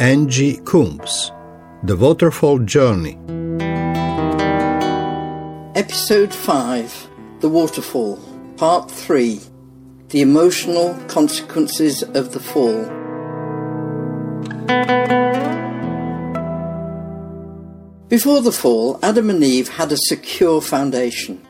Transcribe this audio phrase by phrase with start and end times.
[0.00, 1.30] Angie Coombs,
[1.82, 3.18] The Waterfall Journey.
[5.76, 7.10] Episode 5
[7.40, 8.18] The Waterfall,
[8.56, 9.38] Part 3
[10.08, 12.84] The Emotional Consequences of the Fall.
[18.08, 21.46] Before the fall, Adam and Eve had a secure foundation,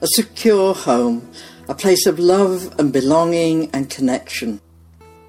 [0.00, 1.30] a secure home,
[1.68, 4.60] a place of love and belonging and connection.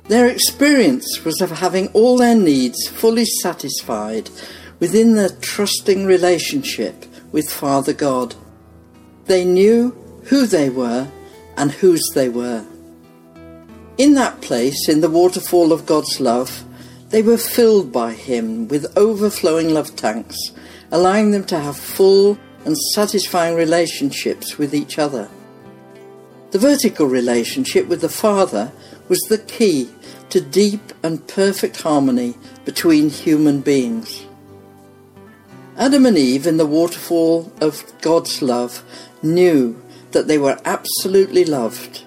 [0.09, 4.31] Their experience was of having all their needs fully satisfied
[4.79, 8.33] within their trusting relationship with Father God.
[9.27, 9.91] They knew
[10.23, 11.07] who they were
[11.57, 12.65] and whose they were.
[13.99, 16.63] In that place, in the waterfall of God's love,
[17.09, 20.37] they were filled by Him with overflowing love tanks,
[20.91, 25.29] allowing them to have full and satisfying relationships with each other.
[26.49, 28.71] The vertical relationship with the Father
[29.09, 29.89] was the key
[30.29, 34.25] to deep and perfect harmony between human beings.
[35.77, 38.83] Adam and Eve, in the waterfall of God's love,
[39.23, 42.03] knew that they were absolutely loved.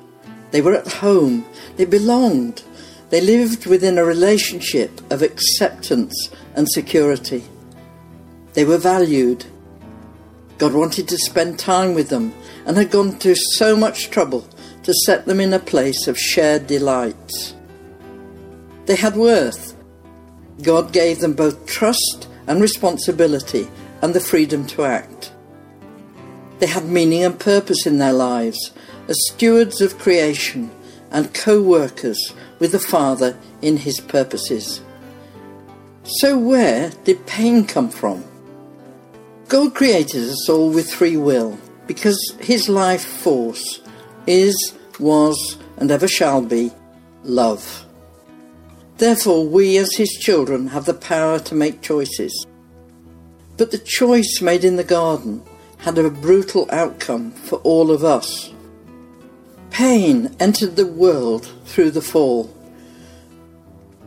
[0.50, 1.44] They were at home.
[1.76, 2.62] They belonged.
[3.10, 7.44] They lived within a relationship of acceptance and security.
[8.52, 9.46] They were valued.
[10.58, 12.34] God wanted to spend time with them
[12.66, 14.46] and had gone to so much trouble
[14.82, 17.54] to set them in a place of shared delights.
[18.86, 19.76] They had worth.
[20.62, 23.68] God gave them both trust and responsibility
[24.00, 25.32] and the freedom to act.
[26.58, 28.72] They had meaning and purpose in their lives
[29.08, 30.70] as stewards of creation
[31.10, 34.80] and co workers with the Father in his purposes.
[36.04, 38.24] So, where did pain come from?
[39.48, 43.81] God created us all with free will because his life force
[44.26, 46.70] is, was, and ever shall be
[47.24, 47.86] love.
[48.98, 52.46] Therefore, we as his children have the power to make choices.
[53.56, 55.42] But the choice made in the garden
[55.78, 58.52] had a brutal outcome for all of us.
[59.70, 62.54] Pain entered the world through the fall.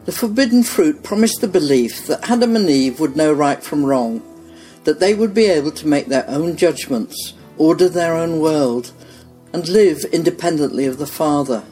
[0.05, 4.21] The forbidden fruit promised the belief that Adam and Eve would know right from wrong,
[4.83, 8.93] that they would be able to make their own judgments, order their own world,
[9.55, 11.63] and live independently of the Father.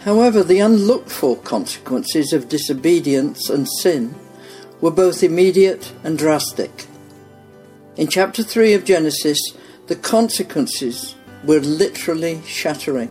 [0.00, 4.14] However, the unlooked for consequences of disobedience and sin
[4.82, 6.84] were both immediate and drastic.
[7.96, 9.38] In chapter 3 of Genesis,
[9.86, 13.10] the consequences were literally shattering.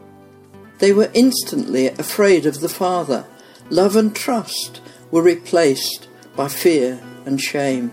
[0.77, 3.25] They were instantly afraid of the Father.
[3.71, 7.91] Love and trust were replaced by fear and shame.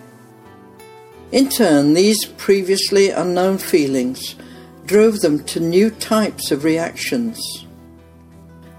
[1.31, 4.34] In turn, these previously unknown feelings
[4.92, 7.64] drove them to new types of reactions.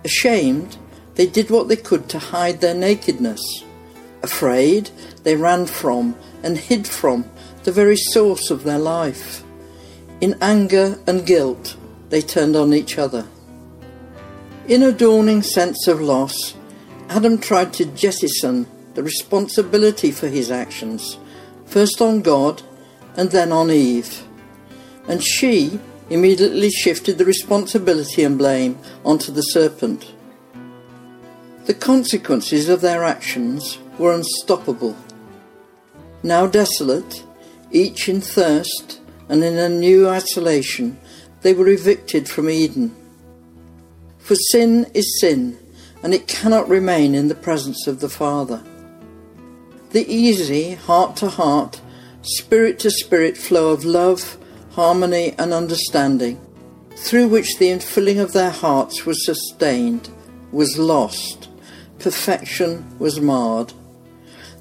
[0.04, 0.78] Ashamed,
[1.16, 3.42] they did what they could to hide their nakedness.
[4.22, 4.92] Afraid,
[5.24, 7.26] they ran from and hid from
[7.64, 9.44] the very source of their life.
[10.22, 11.78] In anger and guilt,
[12.10, 13.26] they turned on each other.
[14.68, 16.54] In a dawning sense of loss,
[17.10, 21.18] Adam tried to jettison the responsibility for his actions,
[21.66, 22.62] first on God
[23.18, 24.22] and then on Eve.
[25.08, 25.80] And she
[26.10, 30.14] immediately shifted the responsibility and blame onto the serpent.
[31.66, 34.98] The consequences of their actions were unstoppable.
[36.22, 37.24] Now desolate,
[37.72, 39.00] each in thirst,
[39.30, 40.98] and in a new isolation,
[41.42, 42.96] they were evicted from Eden.
[44.20, 45.58] For sin is sin,
[46.02, 48.64] and it cannot remain in the presence of the Father.
[49.92, 51.82] The easy, heart to heart,
[52.24, 54.38] spirit to spirit flow of love,
[54.74, 56.40] harmony, and understanding,
[56.96, 60.10] through which the infilling of their hearts was sustained,
[60.52, 61.50] was lost,
[62.00, 63.74] perfection was marred.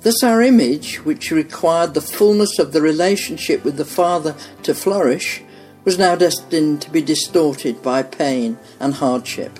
[0.03, 4.35] Thus, our image, which required the fullness of the relationship with the Father
[4.65, 5.43] to flourish,
[5.85, 9.59] was now destined to be distorted by pain and hardship.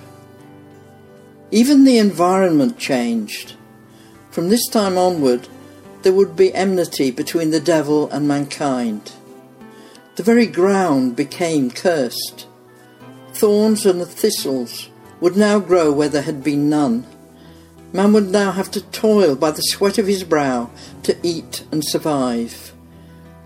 [1.51, 3.55] Even the environment changed.
[4.31, 5.49] From this time onward,
[6.03, 9.13] there would be enmity between the devil and mankind.
[10.15, 12.47] The very ground became cursed.
[13.33, 14.91] Thorns and thistles
[15.23, 17.07] would now grow where there had been none.
[17.95, 20.71] Man would now have to toil by the sweat of his brow
[21.05, 22.75] to eat and survive.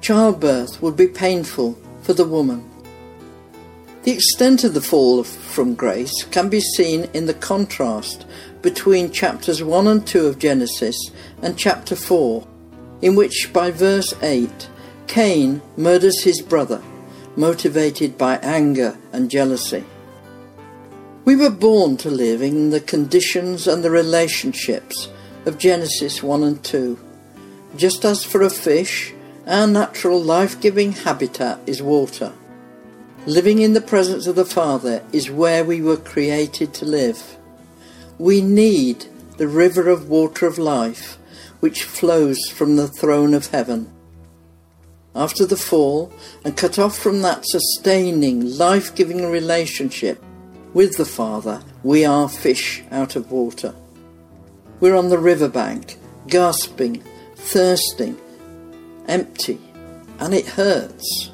[0.00, 2.68] Childbirth would be painful for the woman.
[4.02, 8.26] The extent of the fall from grace can be seen in the contrast
[8.62, 10.96] between chapters 1 and 2 of Genesis
[11.42, 12.44] and chapter 4,
[13.02, 14.68] in which by verse 8
[15.06, 16.82] Cain murders his brother,
[17.36, 19.84] motivated by anger and jealousy.
[21.24, 25.08] We were born to live in the conditions and the relationships
[25.44, 26.98] of Genesis 1 and 2.
[27.76, 29.12] Just as for a fish,
[29.46, 32.32] our natural life giving habitat is water.
[33.26, 37.36] Living in the presence of the Father is where we were created to live.
[38.18, 39.06] We need
[39.36, 41.18] the river of water of life
[41.60, 43.90] which flows from the throne of heaven.
[45.16, 46.12] After the fall,
[46.44, 50.22] and cut off from that sustaining, life giving relationship
[50.74, 53.74] with the Father, we are fish out of water.
[54.78, 55.96] We're on the riverbank,
[56.28, 57.02] gasping,
[57.34, 58.18] thirsting,
[59.08, 59.58] empty,
[60.18, 61.30] and it hurts.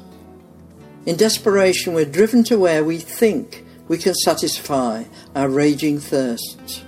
[1.05, 5.03] In desperation, we're driven to where we think we can satisfy
[5.35, 6.85] our raging thirsts.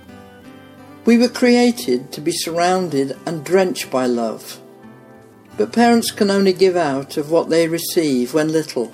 [1.04, 4.62] We were created to be surrounded and drenched by love.
[5.56, 8.92] But parents can only give out of what they receive when little,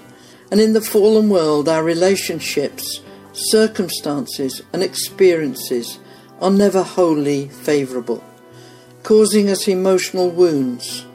[0.51, 3.01] and in the fallen world, our relationships,
[3.33, 5.99] circumstances, and experiences
[6.41, 8.23] are never wholly favourable,
[9.03, 11.07] causing us emotional wounds,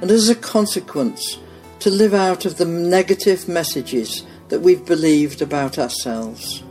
[0.00, 1.38] and as a consequence,
[1.80, 6.62] to live out of the negative messages that we've believed about ourselves.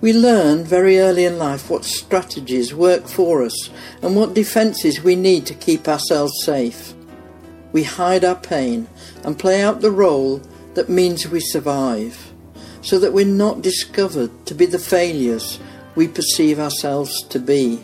[0.00, 3.70] We learn very early in life what strategies work for us
[4.02, 6.94] and what defences we need to keep ourselves safe.
[7.72, 8.88] We hide our pain
[9.24, 10.42] and play out the role
[10.74, 12.32] that means we survive,
[12.82, 15.58] so that we're not discovered to be the failures
[15.94, 17.82] we perceive ourselves to be.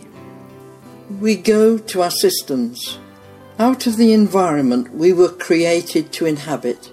[1.20, 2.98] We go to our cisterns
[3.58, 6.92] out of the environment we were created to inhabit,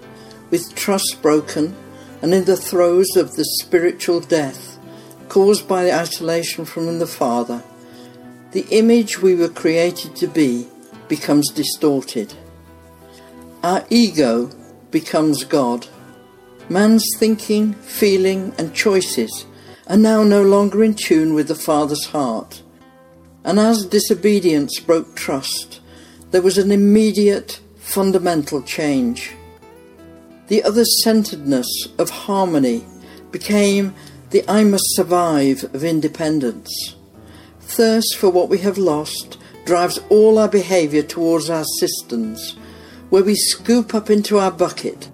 [0.50, 1.76] with trust broken
[2.22, 4.78] and in the throes of the spiritual death
[5.28, 7.62] caused by the isolation from the Father,
[8.52, 10.66] the image we were created to be
[11.08, 12.34] becomes distorted.
[13.66, 14.48] Our ego
[14.92, 15.88] becomes God.
[16.68, 19.44] Man's thinking, feeling, and choices
[19.88, 22.62] are now no longer in tune with the Father's heart.
[23.42, 25.80] And as disobedience broke trust,
[26.30, 29.32] there was an immediate fundamental change.
[30.46, 32.86] The other centeredness of harmony
[33.32, 33.96] became
[34.30, 36.94] the I must survive of independence.
[37.62, 42.54] Thirst for what we have lost drives all our behaviour towards our cisterns,
[43.10, 45.10] where we scoop up into our bucket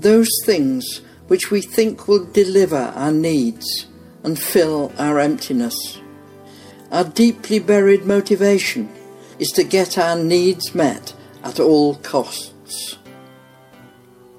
[0.00, 3.86] those things which we think will deliver our needs
[4.22, 6.00] and fill our emptiness.
[6.90, 8.90] Our deeply buried motivation
[9.38, 12.96] is to get our needs met at all costs.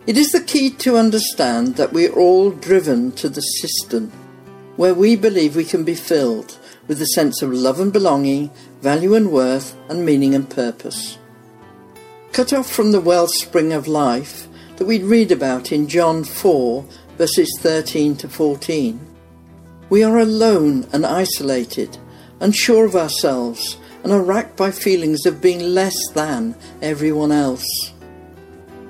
[0.08, 4.12] It is the key to understand that we are all driven to the cistern
[4.76, 8.50] where we believe we can be filled with a sense of love and belonging,
[8.81, 11.20] value and worth, and meaning and purpose.
[12.31, 14.48] Cut off from the wellspring of life
[14.78, 16.86] that we read about in John 4,
[17.18, 19.00] verses 13 to 14.
[19.90, 21.98] We are alone and isolated,
[22.40, 27.66] unsure of ourselves, and are racked by feelings of being less than everyone else.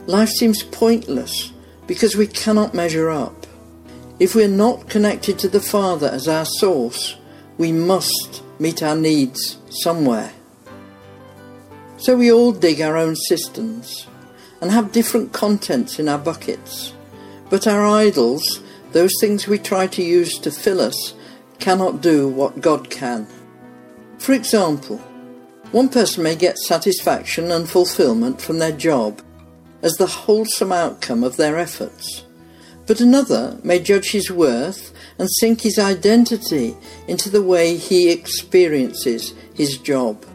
[0.06, 1.54] Life seems pointless
[1.88, 3.48] because we cannot measure up.
[4.20, 7.16] If we are not connected to the Father as our source,
[7.58, 10.34] we must meet our needs somewhere.
[12.00, 14.08] So we all dig our own cisterns
[14.62, 16.94] and have different contents in our buckets.
[17.50, 18.62] But our idols,
[18.94, 21.14] those things we try to use to fill us,
[21.60, 23.28] cannot do what God can.
[24.18, 24.98] For example,
[25.72, 29.22] one person may get satisfaction and fulfillment from their job
[29.82, 32.24] as the wholesome outcome of their efforts,
[32.88, 36.78] but another may judge his worth and sink his identity
[37.10, 40.26] into the way he experiences his job.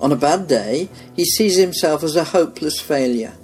[0.00, 3.34] On a bad day, he sees himself as a hopeless failure.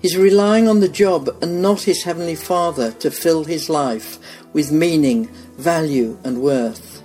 [0.00, 4.18] He's relying on the job and not his Heavenly Father to fill his life
[4.52, 5.26] with meaning,
[5.56, 7.02] value, and worth.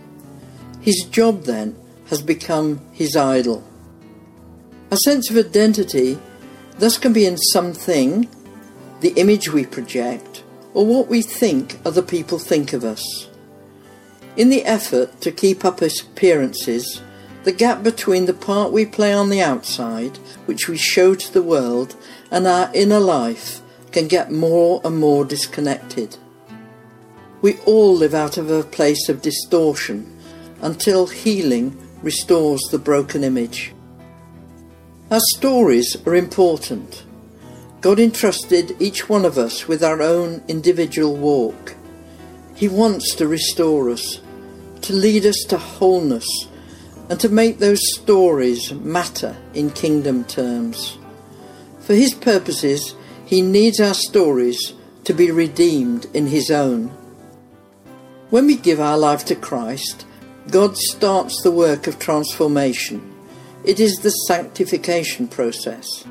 [0.81, 1.75] His job, then,
[2.07, 3.63] has become his idol.
[4.89, 6.19] A sense of identity
[6.79, 8.27] thus can be in something,
[8.99, 13.29] the image we project, or what we think other people think of us.
[14.35, 17.01] In the effort to keep up appearances,
[17.43, 21.41] the gap between the part we play on the outside, which we show to the
[21.41, 21.95] world,
[22.29, 26.17] and our inner life can get more and more disconnected.
[27.41, 30.15] We all live out of a place of distortion
[30.61, 33.73] until healing restores the broken image.
[35.09, 37.03] Our stories are important.
[37.81, 41.75] God entrusted each one of us with our own individual walk.
[42.55, 44.21] He wants to restore us,
[44.81, 46.27] to lead us to wholeness,
[47.11, 50.97] and to make those stories matter in kingdom terms.
[51.81, 56.87] For His purposes, He needs our stories to be redeemed in His own.
[58.29, 60.05] When we give our life to Christ,
[60.51, 63.13] God starts the work of transformation.
[63.65, 66.05] It is the sanctification process.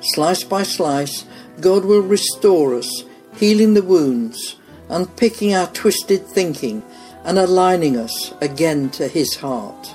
[0.00, 1.26] Slice by slice,
[1.60, 3.04] God will restore us,
[3.36, 4.56] healing the wounds,
[4.88, 6.82] unpicking our twisted thinking,
[7.24, 9.94] and aligning us again to His heart.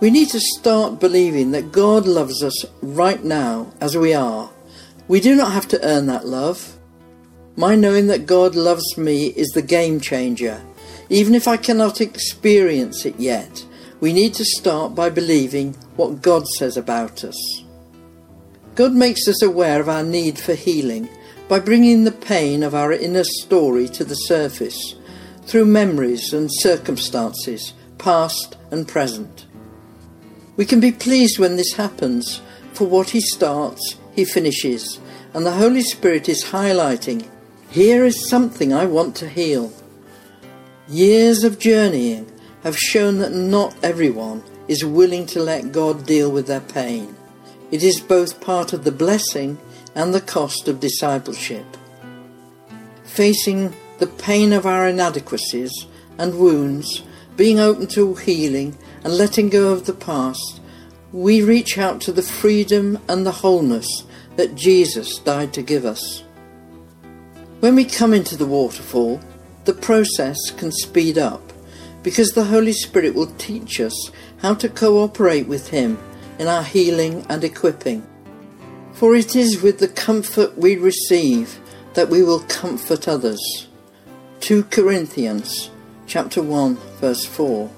[0.00, 4.50] We need to start believing that God loves us right now as we are.
[5.08, 6.78] We do not have to earn that love.
[7.54, 10.62] My knowing that God loves me is the game changer.
[11.10, 13.66] Even if I cannot experience it yet,
[14.00, 17.62] we need to start by believing what God says about us.
[18.76, 21.10] God makes us aware of our need for healing
[21.46, 24.94] by bringing the pain of our inner story to the surface
[25.44, 29.44] through memories and circumstances, past and present.
[30.60, 32.42] We can be pleased when this happens,
[32.74, 35.00] for what He starts, He finishes,
[35.32, 37.26] and the Holy Spirit is highlighting
[37.70, 39.72] here is something I want to heal.
[40.86, 42.30] Years of journeying
[42.62, 47.16] have shown that not everyone is willing to let God deal with their pain.
[47.70, 49.56] It is both part of the blessing
[49.94, 51.64] and the cost of discipleship.
[53.04, 55.86] Facing the pain of our inadequacies
[56.18, 57.02] and wounds,
[57.34, 60.60] being open to healing and letting go of the past,
[61.12, 64.04] we reach out to the freedom and the wholeness
[64.36, 66.22] that Jesus died to give us.
[67.60, 69.20] When we come into the waterfall,
[69.64, 71.52] the process can speed up
[72.02, 75.98] because the Holy Spirit will teach us how to cooperate with Him
[76.38, 78.06] in our healing and equipping.
[78.94, 81.58] For it is with the comfort we receive
[81.94, 83.68] that we will comfort others.
[84.40, 85.70] 2 Corinthians
[86.06, 87.70] chapter 1 verse 4.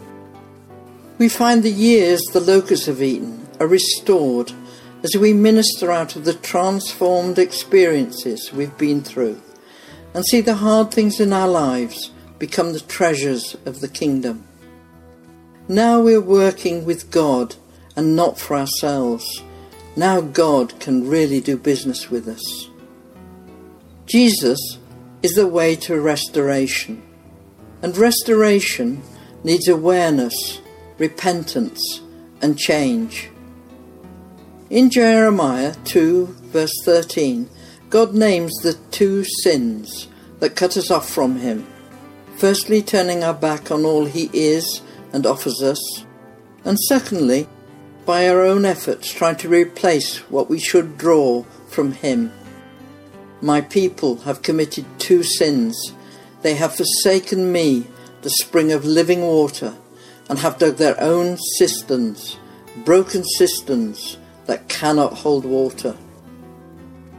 [1.23, 4.51] We find the years the locusts have eaten are restored
[5.05, 9.41] as we minister out of the transformed experiences we've been through
[10.15, 12.11] and see the hard things in our lives
[12.41, 14.49] become the treasures of the kingdom.
[15.69, 17.55] Now we're working with God
[17.95, 19.45] and not for ourselves.
[19.95, 22.69] Now God can really do business with us.
[24.07, 24.59] Jesus
[25.23, 27.01] is the way to restoration,
[27.81, 29.05] and restoration
[29.45, 30.59] needs awareness,
[30.99, 32.01] repentance,
[32.41, 33.31] and change.
[34.71, 37.49] In Jeremiah 2, verse 13,
[37.91, 40.09] God names the two sins
[40.41, 41.67] that cut us off from Him
[42.43, 44.83] firstly, turning our back on all He is
[45.13, 46.05] and offers us,
[46.65, 47.47] and secondly,
[48.05, 52.33] by our own efforts trying to replace what we should draw from Him.
[53.41, 55.95] My people have committed two sins.
[56.43, 57.87] They have forsaken me,
[58.23, 59.77] the spring of living water,
[60.33, 62.39] and have dug their own cisterns,
[62.87, 65.93] broken cisterns that cannot hold water.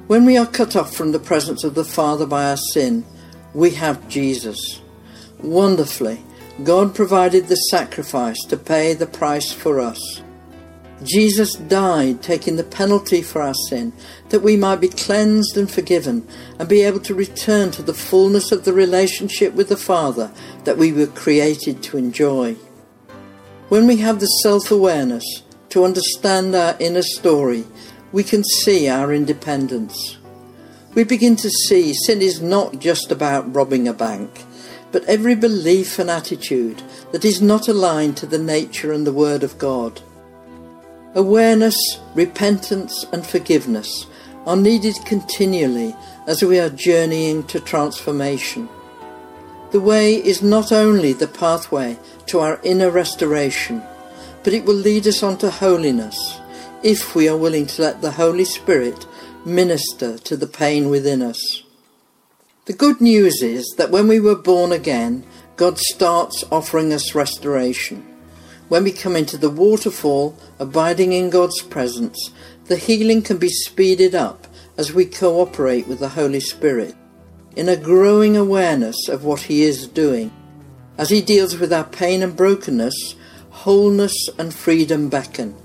[0.07, 3.05] When we are cut off from the presence of the Father by our sin,
[3.53, 4.81] we have Jesus.
[5.37, 6.23] Wonderfully,
[6.63, 10.23] God provided the sacrifice to pay the price for us.
[11.03, 13.93] Jesus died, taking the penalty for our sin,
[14.29, 16.27] that we might be cleansed and forgiven
[16.57, 20.31] and be able to return to the fullness of the relationship with the Father
[20.63, 22.57] that we were created to enjoy.
[23.69, 25.23] When we have the self awareness
[25.69, 27.65] to understand our inner story,
[28.11, 30.17] we can see our independence.
[30.93, 34.45] We begin to see sin is not just about robbing a bank
[34.93, 39.43] but every belief and attitude that is not aligned to the nature and the Word
[39.43, 39.99] of God.
[41.15, 41.75] Awareness,
[42.13, 44.05] repentance, and forgiveness
[44.45, 45.95] are needed continually
[46.27, 48.69] as we are journeying to transformation.
[49.71, 53.83] The way is not only the pathway to our inner restoration,
[54.43, 56.39] but it will lead us on to holiness
[56.83, 59.05] if we are willing to let the Holy Spirit
[59.45, 61.63] minister to the pain within us.
[62.65, 65.25] The good news is that when we were born again,
[65.55, 68.05] God starts offering us restoration.
[68.69, 72.31] When we come into the waterfall, abiding in God's presence,
[72.65, 76.95] the healing can be speeded up as we cooperate with the Holy Spirit
[77.55, 80.31] in a growing awareness of what He is doing.
[80.97, 83.15] As He deals with our pain and brokenness,
[83.49, 85.55] wholeness and freedom beckon.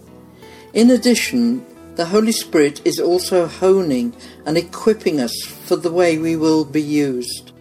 [0.73, 1.65] In addition,
[1.97, 4.15] the Holy Spirit is also honing
[4.47, 7.53] and equipping us for the way we will be used.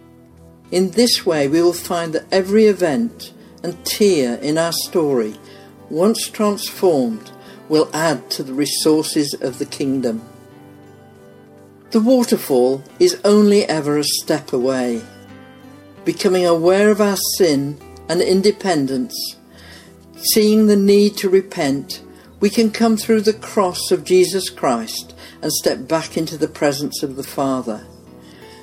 [0.70, 3.32] In this way, we will find that every event
[3.62, 5.34] and tear in our story,
[5.90, 7.32] once transformed,
[7.68, 10.22] will add to the resources of the kingdom.
[11.90, 15.02] The waterfall is only ever a step away.
[16.04, 17.78] Becoming aware of our sin
[18.08, 19.14] and independence,
[20.32, 22.02] seeing the need to repent,
[22.40, 27.02] we can come through the cross of Jesus Christ and step back into the presence
[27.02, 27.84] of the Father.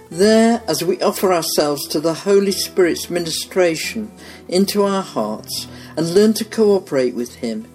[0.10, 4.12] There, as we offer ourselves to the Holy Spirit's ministration
[4.48, 7.68] into our hearts and learn to cooperate with Him,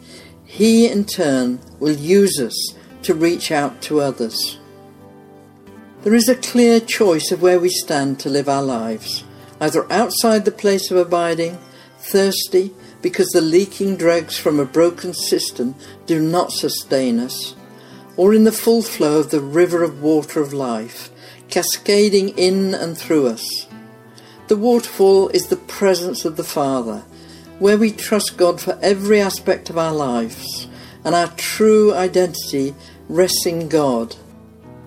[0.45, 4.59] He in turn will use us to reach out to others.
[6.03, 9.25] There is a clear choice of where we stand to live our lives,
[9.61, 11.59] either outside the place of abiding,
[11.99, 15.75] thirsty because the leaking dregs from a broken cistern
[16.07, 17.55] do not sustain us,
[18.17, 21.11] or in the full flow of the river of water of life,
[21.49, 23.67] cascading in and through us.
[24.49, 27.05] The waterfall is the presence of the Father,
[27.59, 30.67] where we trust God for every aspect of our lives,
[31.05, 32.75] and our true identity
[33.09, 34.17] rests in God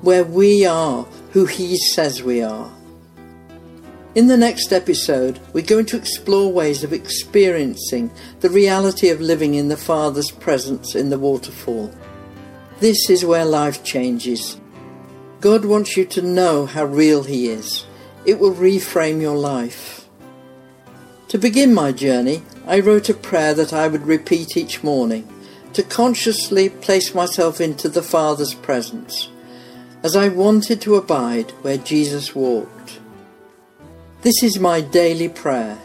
[0.01, 2.69] where we are who He says we are.
[4.15, 9.55] In the next episode, we're going to explore ways of experiencing the reality of living
[9.55, 11.91] in the Father's presence in the waterfall.
[12.79, 14.61] This is where life changes.
[15.41, 17.87] God wants you to know how real He is.
[18.23, 20.07] It will reframe your life.
[21.29, 25.27] To begin my journey, I wrote a prayer that I would repeat each morning
[25.73, 29.29] to consciously place myself into the Father's presence
[30.03, 32.99] as I wanted to abide where Jesus walked.
[34.23, 35.77] This is my daily prayer.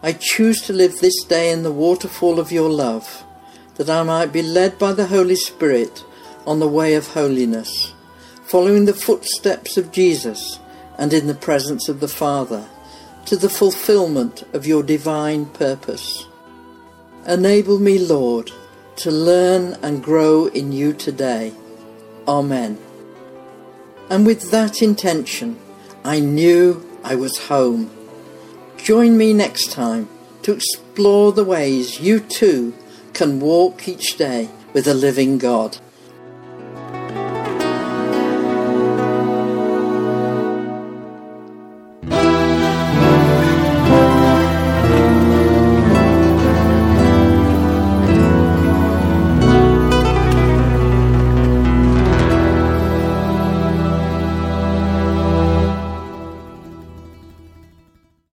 [0.00, 3.24] I choose to live this day in the waterfall of your love,
[3.74, 6.04] that I might be led by the Holy Spirit
[6.46, 7.94] on the way of holiness,
[8.44, 10.60] following the footsteps of Jesus
[10.98, 12.64] and in the presence of the Father,
[13.24, 16.28] to the fulfillment of your divine purpose.
[17.26, 18.52] Enable me, Lord,
[18.98, 21.54] to learn and grow in you today.
[22.28, 22.78] Amen.
[24.08, 25.58] And with that intention,
[26.04, 27.90] I knew I was home.
[28.76, 30.08] Join me next time
[30.42, 32.74] to explore the ways you too
[33.12, 35.78] can walk each day with a living God.